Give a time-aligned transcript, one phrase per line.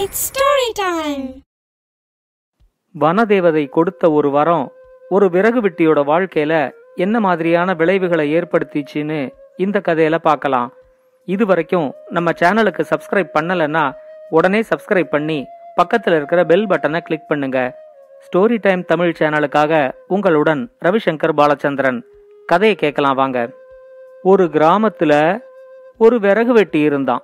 [0.00, 1.40] It's story time
[3.00, 4.72] வனதேவதை கொடுத்த ஒரு வரம்
[5.08, 10.72] ஒரு விறகு வெட்டியோட வாழ்க்கையில என்ன மாதிரியான விளைவுகளை ஏற்படுத்திச்சுன்னு இந்த கதையில பார்க்கலாம்.
[11.24, 13.96] இது வரைக்கும் நம்ம சேனலுக்கு சப்ஸ்கிரைப் பண்ணலைன்னா
[14.30, 17.58] உடனே சப்ஸ்கிரைப் பண்ணி பக்கத்தில் இருக்கிற பெல் பட்டனை கிளிக் பண்ணுங்க.
[18.26, 22.00] ஸ்டோரி டைம் தமிழ் சேனலுக்காக உங்களுடன் ரவிசங்கர் பாலச்சந்திரன்.
[22.46, 23.50] கதையை கேட்கலாம் வாங்க.
[24.22, 25.40] ஒரு கிராமத்துல
[25.98, 27.22] ஒரு விறகு வெட்டி இருந்தான்.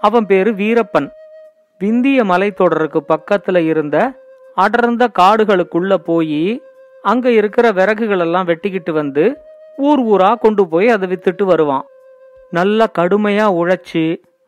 [0.00, 1.10] அவன் பேரு வீரப்பன்.
[1.80, 3.96] விந்திய மலைத்தொடருக்கு பக்கத்துல இருந்த
[4.54, 6.42] அடர்ந்த காடுகளுக்குள்ள போய்
[7.02, 9.24] அங்க இருக்கிற விறகுகள் எல்லாம் வெட்டிக்கிட்டு வந்து
[9.88, 11.84] ஊர் ஊரா கொண்டு போய் அதை வித்துட்டு வருவான்.
[12.50, 14.04] நல்லா கடுமையா உழைச்சி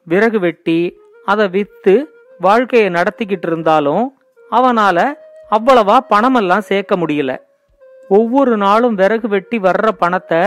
[0.07, 0.81] விறகு வெட்டி
[1.29, 1.95] அதை வித்து
[2.41, 4.05] வாழ்க்கையை நடத்திக்கிட்டு இருந்தாலும்
[4.51, 4.99] அவனால
[5.51, 7.33] அவ்வளவா பணமெல்லாம் சேர்க்க முடியல.
[8.09, 10.43] ஒவ்வொரு நாளும் விறகு வெட்டி வர்ற பணத்தை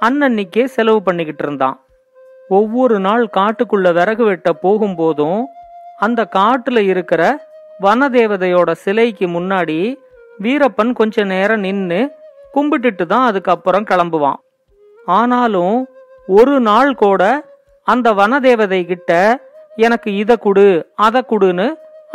[0.00, 1.76] அன்னன்னைக்கே செலவு பண்ணிக்கிட்டு இருந்தான்.
[2.48, 5.40] ஒவ்வொரு நாள் காட்டுக்குள்ள விறகு வெட்ட போகும்போதும்
[6.00, 7.22] அந்த காட்டுல இருக்கிற
[7.80, 9.78] வனதேவதையோட சிலைக்கு முன்னாடி
[10.38, 12.00] வீரப்பன் கொஞ்ச நேரம் நின்னு
[12.54, 14.38] கும்பிட்டுட்டு தான் அதுக்கப்புறம் கிளம்புவான்.
[15.06, 15.76] ஆனாலும்
[16.38, 17.22] ஒரு நாள் கூட
[17.86, 19.12] அந்த வனதேவதை கிட்ட
[19.76, 20.66] எனக்கு இத குடு
[21.06, 21.66] அத குடுன்னு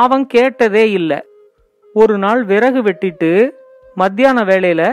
[0.03, 1.19] அவன் கேட்டதே இல்லை.
[1.95, 3.31] ஒரு நாள் விறகு வெட்டிட்டு
[3.97, 4.83] மத்தியான வேளையில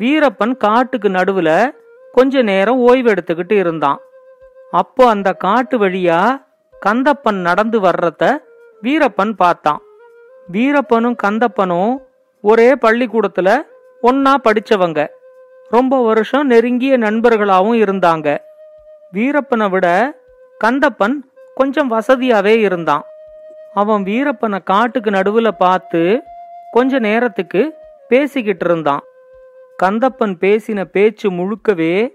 [0.00, 1.50] வீரப்பன் காட்டுக்கு நடுவுல
[2.14, 4.00] கொஞ்ச நேரம் ஓய்வு எடுத்துக்கிட்டு இருந்தான்.
[4.72, 6.20] அப்போ அந்த காட்டு வழியா
[6.86, 8.36] கந்தப்பன் நடந்து வர்றத
[8.82, 9.80] வீரப்பன் பார்த்தான்.
[10.52, 11.96] வீரப்பனும் கந்தப்பனும்
[12.40, 13.60] ஒரே பள்ளிக்கூடத்துல
[14.02, 15.06] ஒன்னா படிச்சவங்க.
[15.68, 18.38] ரொம்ப வருஷம் நெருங்கிய நண்பர்களாவும் இருந்தாங்க.
[19.12, 20.16] வீரப்பனை விட
[20.64, 21.14] கந்தப்பன்
[21.54, 23.04] கொஞ்சம் வசதியாவே இருந்தான்.
[23.74, 26.22] அவன் வீரப்பனை காட்டுக்கு நடுவுல பார்த்து
[26.70, 27.74] கொஞ்ச நேரத்துக்கு
[28.08, 29.02] பேசிக்கிட்டு இருந்தான்.
[29.82, 32.12] கந்தப்பன் பேசின பேச்சு முழுக்கவே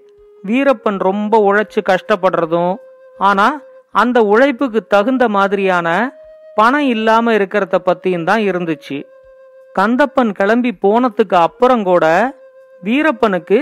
[0.48, 2.76] வீரப்பன் ரொம்ப உழைச்சு கஷ்டப்படுறதும்
[3.18, 5.88] ஆனா அந்த உழைப்புக்கு தகுந்த மாதிரியான
[6.56, 8.98] பணம் இல்லாம இருக்கிறத பத்தியும் தான் இருந்துச்சு.
[9.76, 12.36] கந்தப்பன் கிளம்பி போனதுக்கு அப்புறம் கூட
[12.84, 13.58] வீரப்பனுக்கு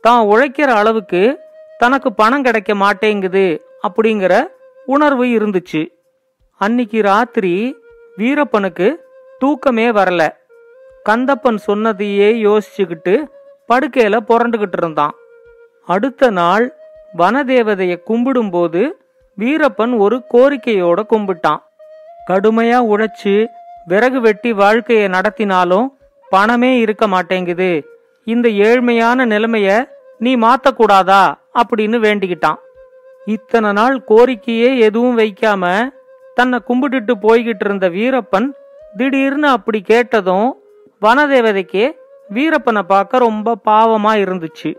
[0.00, 1.22] தான் உழைக்கிற அளவுக்கு
[1.78, 3.46] தனக்கு பணம் கிடைக்க மாட்டேங்குது
[3.82, 4.34] அப்படிங்கிற
[4.86, 5.82] உணர்வு இருந்துச்சு.
[6.60, 7.54] அன்னிக்கு ராத்திரி
[8.16, 8.88] வீரப்பனுக்கு
[9.38, 10.22] தூக்கமே வரல.
[11.08, 13.14] கந்தப்பன் சொன்னதையே யோசிச்சுக்கிட்டு
[13.68, 15.14] படுக்கையில புரண்டுகிட்டு இருந்தான்.
[15.88, 16.64] அடுத்த நாள்
[17.16, 18.82] வனதேவதையை கும்பிடும்போது
[19.38, 21.62] வீரப்பன் ஒரு கோரிக்கையோட கும்பிட்டான்.
[22.30, 23.46] கடுமையா உழைச்சு
[23.84, 25.86] விறகு வெட்டி வாழ்க்கையை நடத்தினாலும்
[26.30, 27.86] பணமே இருக்க மாட்டேங்குது.
[28.24, 29.88] இந்த ஏழ்மையான நிலைமைய
[30.18, 31.34] நீ மாத்தக்கூடாதா?
[31.62, 32.58] அப்படின்னு வேண்டிக்கிட்டான்.
[33.26, 35.90] இத்தனை நாள் கோரிக்கையே எதுவும் வைக்காம
[36.34, 38.48] தன்னை கும்பிட்டுட்டு போய்கிட்டு இருந்த வீரப்பன்
[38.96, 40.56] திடீர்னு அப்படி கேட்டதும்
[41.02, 41.84] வனதேவதைக்கு
[42.34, 44.76] வீரப்பனை பார்க்க ரொம்ப பாவமா இருந்துச்சு.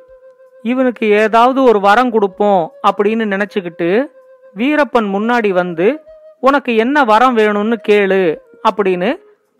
[0.64, 4.16] இவனுக்கு ஏதாவது ஒரு வரம் கொடுப்போம் அப்படின்னு நினைச்சுக்கிட்டு
[4.56, 6.04] வீரப்பன் முன்னாடி வந்து
[6.40, 8.38] உனக்கு என்ன வரம் வேணும்னு கேளு
[8.72, 9.16] அப்படின்னு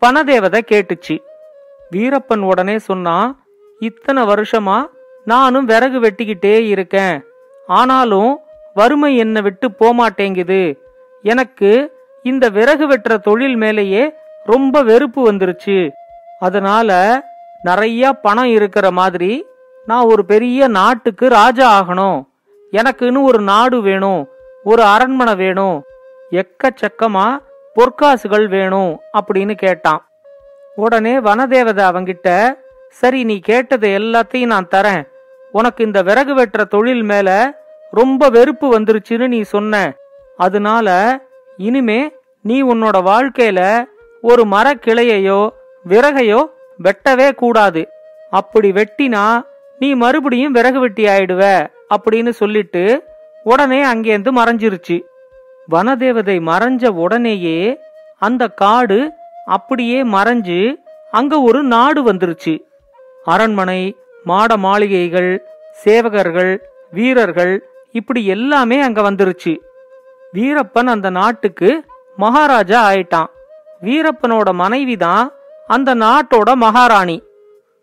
[0.06, 1.18] பணதேவதை கேட்டுச்சு.
[1.92, 3.44] வீரப்பன் உடனே சொன்னான்
[3.78, 4.86] இத்தனை வருஷமா
[5.24, 7.24] நானும் விறகு வெட்டிக்கிட்டே இருக்கேன்.
[7.66, 8.38] ஆனாலும்
[8.74, 10.82] வறுமை என்னை விட்டு போமாட்டேங்குது.
[11.22, 14.12] எனக்கு இந்த விறகு வெட்டுற தொழில் மேலேயே
[14.44, 15.90] ரொம்ப வெறுப்பு வந்துருச்சு.
[16.38, 17.20] அதனால
[17.62, 19.46] நிறைய பணம் இருக்கிற மாதிரி
[19.86, 22.24] நான் ஒரு பெரிய நாட்டுக்கு ராஜா ஆகணும்.
[22.72, 24.28] எனக்குன்னு ஒரு நாடு வேணும்.
[24.64, 25.82] ஒரு அரண்மனை வேணும்.
[26.30, 27.38] எக்கச்சக்கமா
[27.76, 30.08] பொற்காசுகள் வேணும் அப்படின்னு கேட்டான்.
[30.74, 32.54] உடனே வனதேவதை அவங்கிட்ட
[32.88, 35.08] சரி நீ கேட்டதை எல்லாத்தையும் நான் தரேன்.
[35.52, 37.58] உனக்கு இந்த விறகு வெட்டுற தொழில் மேல
[37.90, 39.94] ரொம்ப வெறுப்பு வந்துருச்சுன்னு நீ சொன்ன.
[40.36, 41.18] அதனால
[41.56, 43.84] இனிமே நீ உன்னோட வாழ்க்கையில
[44.22, 45.48] ஒரு மரக்கிளையையோ
[45.88, 46.46] விறகையோ
[46.82, 47.88] வெட்டவே கூடாது.
[48.30, 49.42] அப்படி வெட்டினா
[49.78, 51.66] நீ மறுபடியும் விறகு வெட்டி ஆயிடுவ
[51.96, 53.07] அப்படின்னு சொல்லிட்டு
[53.44, 55.00] உடனே அங்கேருந்து மறைஞ்சிருச்சு.
[55.70, 57.80] வனதேவதை மறைஞ்ச உடனேயே
[58.18, 59.12] அந்த காடு
[59.44, 62.58] அப்படியே மறைஞ்சு அங்க ஒரு நாடு வந்துருச்சு.
[63.24, 65.44] அரண்மனை மாட மாளிகைகள்
[65.84, 66.58] சேவகர்கள்
[66.90, 69.56] வீரர்கள் இப்படி எல்லாமே அங்க வந்துருச்சு.
[70.32, 71.84] வீரப்பன் அந்த நாட்டுக்கு
[72.16, 73.26] மகாராஜா ஆயிட்டான்.
[73.82, 75.32] வீரப்பனோட மனைவி தான்
[75.66, 77.22] அந்த நாட்டோட மகாராணி.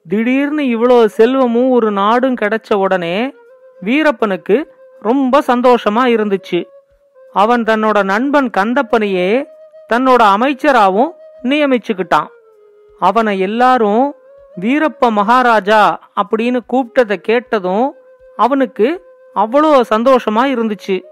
[0.08, 3.34] திடீர்னு இவ்வளோ செல்வமும் ஒரு நாடும் கிடைச்ச உடனே
[3.81, 6.66] வீரப்பனுக்கு ரொம்ப சந்தோஷமா இருந்துச்சு.
[7.34, 9.46] அவன் தன்னோட நண்பன் கந்தப்பனையே
[9.94, 11.12] தன்னோட அமைச்சராவும்
[11.44, 12.28] நியமிச்சுக்கிட்டான்.
[13.00, 14.16] அவனை எல்லாரும்
[14.62, 17.94] வீரப்ப மகாராஜா அப்படின்னு கூப்பிட்டதை கேட்டதும்
[18.38, 19.06] அவனுக்கு
[19.36, 21.04] அவ்வளோ சந்தோஷமா இருந்துச்சு.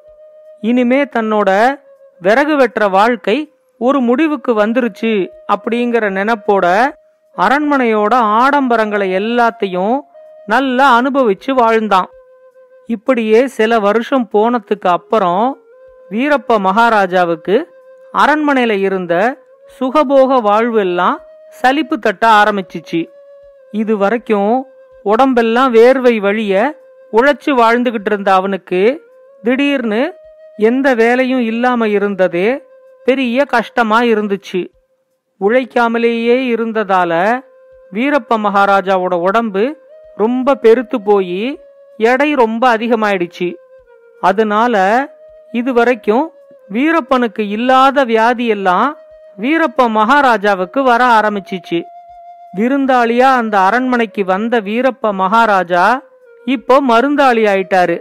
[0.62, 1.80] இனிமே தன்னோட
[2.20, 6.92] விறகு வெட்டுற வாழ்க்கை ஒரு முடிவுக்கு வந்துருச்சு அப்படிங்கிற நினப்போட
[7.38, 10.00] அரண்மனையோட ஆடம்பரங்களை எல்லாத்தையும்
[10.46, 12.10] நல்லா அனுபவிச்சு வாழ்ந்தான்.
[12.86, 15.58] இப்படியே சில வருஷம் போனதுக்கு அப்புறம்
[16.10, 17.68] வீரப்ப மகாராஜாவுக்கு
[18.14, 19.38] அரண்மனையில இருந்த
[19.80, 23.10] சுகபோக வாழ்வு எல்லாம் சலிப்பு தட்ட ஆரம்பிச்சிச்சு.
[23.72, 24.66] இது வரைக்கும்
[25.04, 26.76] உடம்பெல்லாம் வேர்வை வழிய
[27.12, 29.02] உழைச்சு வாழ்ந்துகிட்டு இருந்த அவனுக்கு
[29.42, 30.14] திடீர்னு
[30.58, 32.64] எந்த வேலையும் இல்லாம இருந்ததே
[33.06, 34.68] பெரிய கஷ்டமா இருந்துச்சு.
[35.40, 37.42] உழைக்காமலேயே இருந்ததால
[37.92, 39.78] வீரப்ப மகாராஜாவோட உடம்பு
[40.18, 41.60] ரொம்ப பெருத்து போய்
[41.98, 43.56] எடை ரொம்ப அதிகமாயிடுச்சு.
[44.22, 44.76] அதனால
[45.52, 46.32] இது வரைக்கும்
[46.72, 48.98] வீரப்பனுக்கு இல்லாத வியாதி எல்லாம்
[49.40, 51.82] வீரப்ப மகாராஜாவுக்கு வர ஆரம்பிச்சிச்சு.
[52.58, 56.02] விருந்தாளியா அந்த அரண்மனைக்கு வந்த வீரப்ப மகாராஜா
[56.46, 58.00] இப்போ மருந்தாளி ஆயிட்டாரு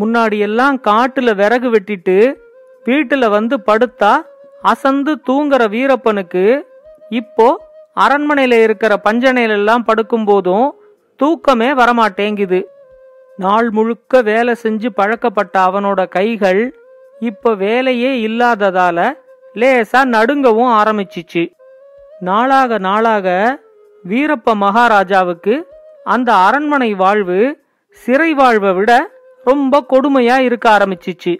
[0.00, 2.36] முன்னாடி எல்லாம் காட்டுல விறகு வெட்டிட்டு
[2.84, 4.20] வீட்டுல வந்து படுத்தா
[4.62, 6.64] அசந்து தூங்குற வீரப்பனுக்கு
[7.08, 10.74] இப்போ அரண்மனையில இருக்கிற பஞ்சனையிலெல்லாம் படுக்கும்போதும் படுக்கும் போதும்
[11.16, 12.66] தூக்கமே வரமாட்டேங்குது.
[13.36, 16.78] நாள் முழுக்க வேலை செஞ்சு பழக்கப்பட்ட அவனோட கைகள்
[17.20, 18.98] இப்ப வேலையே இல்லாததால
[19.54, 21.52] லேசா நடுங்கவும் ஆரம்பிச்சிச்சு.
[22.20, 23.58] நாளாக நாளாக
[24.04, 25.66] வீரப்ப மகாராஜாவுக்கு
[26.04, 29.10] அந்த அரண்மனை வாழ்வு சிறை வாழ்வை விட
[29.44, 31.34] ரொம்ப கொடுமையா இருக்க ஆரம்பிச்சிச்சு.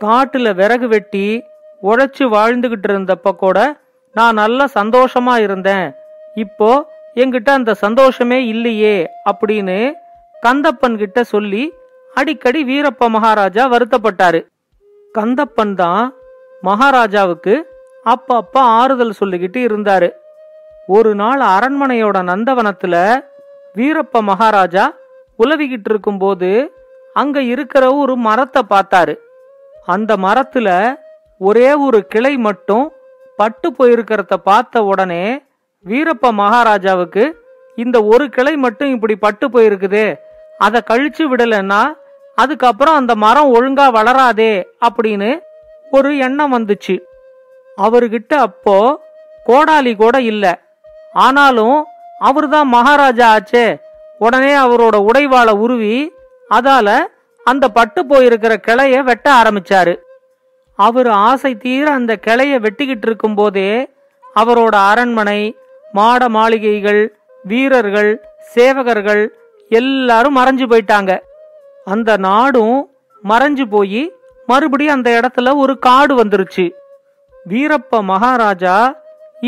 [0.00, 1.42] காட்டுல விறகு வெட்டி
[1.82, 3.76] உழைச்சு வாழ்ந்துகிட்டு இருந்தப்ப கூட
[4.14, 5.92] நான் நல்ல சந்தோஷமா இருந்தேன்.
[6.34, 6.70] இப்போ
[7.14, 9.92] எங்கிட்ட அந்த சந்தோஷமே இல்லையே அப்படின்னு
[10.44, 11.62] கந்தப்பன் கிட்ட சொல்லி
[12.14, 14.40] அடிக்கடி வீரப்ப மகாராஜா வருத்தப்பட்டாரு.
[15.14, 16.02] கந்தப்பன் தான்
[16.62, 17.54] மகாராஜாவுக்கு
[18.06, 20.08] அப்பப்ப ஆறுதல் சொல்லிக்கிட்டு இருந்தாரு.
[20.86, 22.94] ஒரு நாள் அரண்மனையோட நந்தவனத்துல
[23.74, 24.84] வீரப்ப மகாராஜா
[25.38, 26.50] உலவிக்கிட்டு இருக்கும்போது
[27.16, 29.14] அங்க இருக்கிற ஒரு மரத்தை பார்த்தாரு.
[29.86, 30.68] அந்த மரத்துல
[31.40, 32.84] ஒரே ஒரு கிளை மட்டும்
[33.38, 35.24] பட்டு போயிருக்கிறத பார்த்த உடனே
[35.86, 37.24] வீரப்ப மகாராஜாவுக்கு
[37.78, 40.06] இந்த ஒரு கிளை மட்டும் இப்படி பட்டு போயிருக்குதே
[40.58, 41.82] அதை கழிச்சு விடலைன்னா
[42.34, 45.40] அதுக்கப்புறம் அந்த மரம் ஒழுங்கா வளராதே அப்படின்னு
[45.90, 46.98] ஒரு எண்ணம் வந்துச்சு.
[47.76, 49.00] அவர்கிட்ட அப்போ
[49.46, 50.60] கோடாலி கூட இல்ல.
[51.12, 51.84] ஆனாலும்
[52.18, 53.80] அவர்தான் மகாராஜா ஆச்சே.
[54.18, 56.12] உடனே அவரோட உடைவாளை உருவி
[56.50, 56.98] அதால
[57.44, 59.96] அந்த பட்டு போயிருக்கிற கிளைய வெட்ட ஆரம்பிச்சாரு.
[60.76, 63.90] அவர் ஆசை தீர அந்த கிளைய வெட்டிக்கிட்டு இருக்கும் போதே
[64.36, 65.56] அவரோட அரண்மனை
[65.92, 68.24] மாட மாளிகைகள் வீரர்கள்
[68.54, 69.28] சேவகர்கள்
[69.78, 71.12] எல்லாரும் மறைஞ்சு போயிட்டாங்க.
[71.92, 72.78] அந்த நாடும்
[73.24, 74.02] மறைஞ்சு போய்
[74.48, 76.66] மறுபடியும் அந்த இடத்துல ஒரு காடு வந்துருச்சு.
[77.46, 78.76] வீரப்ப மகாராஜா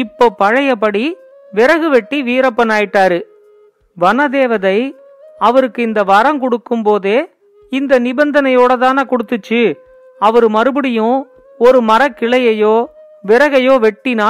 [0.03, 1.05] இப்போ பழையபடி
[1.53, 3.19] விறகு வெட்டி வீரப்பன் ஆயிட்டாரு.
[3.97, 4.79] வனதேவதை
[5.47, 7.19] அவருக்கு இந்த வரம் கொடுக்கும் போதே
[7.73, 9.63] இந்த நிபந்தனையோட தானே கொடுத்துச்சு.
[10.21, 11.19] அவர் மறுபடியும்
[11.61, 12.75] ஒரு மரக்கிளையையோ
[13.25, 14.29] விறகையோ வெட்டினா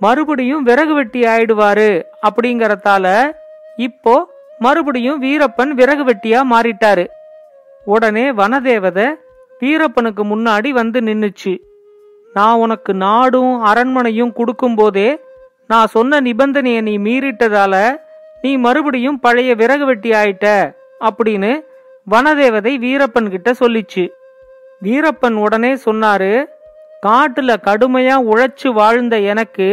[0.00, 1.90] மறுபடியும் விறகு வெட்டி ஆயிடுவாரு
[2.28, 3.06] அப்படிங்கறதால
[3.86, 4.14] இப்போ
[4.64, 7.06] மறுபடியும் வீரப்பன் விறகு வெட்டியா மாறிட்டாரு.
[7.84, 9.06] உடனே வனதேவதை
[9.60, 11.52] வீரப்பனுக்கு முன்னாடி வந்து நின்னுச்சு.
[12.34, 15.08] நான் உனக்கு நாடும் அரண்மனையும் கொடுக்கும் போதே
[15.66, 17.74] நான் சொன்ன நிபந்தனையை நீ மீறிட்டதால
[18.42, 20.46] நீ மறுபடியும் பழைய விறகு வெட்டி ஆயிட்ட
[21.00, 21.52] அப்படின்னு
[22.10, 24.04] வனதேவதை வீரப்பன் கிட்ட சொல்லிச்சு.
[24.82, 26.32] வீரப்பன் உடனே சொன்னாரு
[27.06, 29.68] காட்டுல கடுமையா உழைச்சு வாழ்ந்த எனக்கு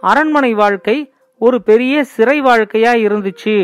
[0.00, 3.56] அரண்மனை வாழ்க்கை ஒரு பெரிய சிறை வாழ்க்கையா இருந்துச்சு.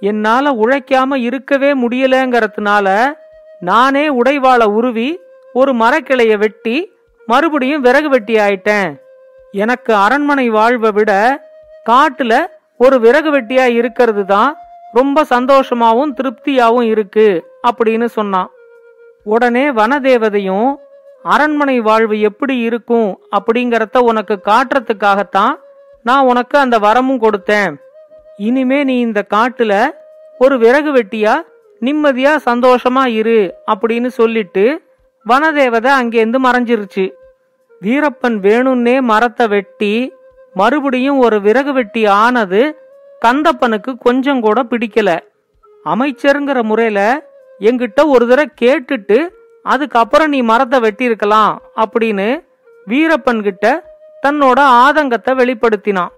[0.00, 3.12] என்னால உழைக்காம இருக்கவே முடியலங்கிறதுனால
[3.60, 5.20] நானே உடைவாளை உருவி
[5.52, 6.92] ஒரு மரக்கிளைய வெட்டி
[7.26, 9.00] மறுபடியும் விறகு வெட்டி ஆயிட்டேன்.
[9.52, 11.42] எனக்கு அரண்மனை வாழ்வை விட
[11.90, 14.56] காட்டுல ஒரு விறகு வெட்டியா இருக்கிறது தான்
[14.92, 18.50] ரொம்ப சந்தோஷமாவும் திருப்தியாவும் இருக்கு அப்படின்னு சொன்னான்.
[19.22, 20.74] உடனே வனதேவதையும்
[21.22, 23.20] அரண்மனை வாழ்வு எப்படி இருக்கும்?
[23.36, 25.54] அப்படிங்கறத உனக்கு காட்டுறதுக்காகத்தான்
[26.02, 27.76] நான் உனக்கு அந்த வரமும் கொடுத்தேன்.
[28.38, 29.74] இனிமே நீ இந்த காட்டுல
[30.38, 31.34] ஒரு விறகு வெட்டியா
[31.82, 33.38] நிம்மதியா சந்தோஷமா இரு
[33.72, 34.64] அப்படின்னு சொல்லிட்டு
[35.26, 37.04] வனதேவதை அங்கேருந்து மறைஞ்சிருச்சு.
[37.82, 40.12] வீரப்பன் வேணும்னே மரத்தை வெட்டி
[40.54, 42.60] மறுபடியும் ஒரு விறகு வெட்டி ஆனது
[43.22, 45.10] கந்தப்பனுக்கு கொஞ்சம் கூட பிடிக்கல.
[45.86, 47.00] அமைச்சருங்கிற முறையில
[47.60, 49.18] எங்கிட்ட ஒரு தடவை கேட்டுட்டு
[49.62, 52.28] அதுக்கப்புறம் நீ மரத்தை வெட்டியிருக்கலாம் அப்படின்னு
[52.86, 53.66] வீரப்பன் கிட்ட
[54.22, 56.12] தன்னோட ஆதங்கத்தை வெளிப்படுத்தினான்.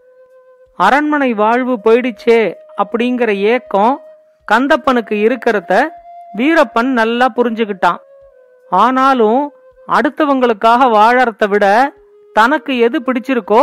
[0.87, 2.41] அரண்மனை வாழ்வு போயிடுச்சே
[2.83, 3.95] அப்படிங்கிற ஏக்கம்
[4.49, 5.73] கந்தப்பனுக்கு இருக்கிறத
[6.39, 7.99] வீரப்பன் நல்லா புரிஞ்சுக்கிட்டான்.
[8.73, 9.43] ஆனாலும்
[9.89, 11.67] அடுத்தவங்களுக்காக வாழறத விட
[12.37, 13.63] தனக்கு எது பிடிச்சிருக்கோ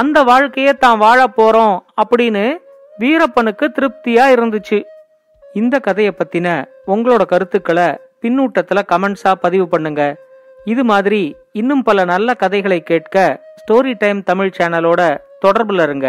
[0.00, 2.44] அந்த வாழ்க்கையே தான் வாழ போறோம் அப்படின்னு
[2.98, 4.78] வீரப்பனுக்கு திருப்தியா இருந்துச்சு.
[5.60, 6.48] இந்த கதையை பத்தின
[6.92, 7.88] உங்களோட கருத்துக்களை
[8.22, 10.02] பின்னூட்டத்துல கமெண்ட்ஸா பதிவு பண்ணுங்க.
[10.72, 11.22] இது மாதிரி
[11.60, 13.16] இன்னும் பல நல்ல கதைகளை கேட்க
[13.60, 15.02] ஸ்டோரி டைம் தமிழ் சேனலோட
[15.44, 16.08] தொடர்புல இருங்க.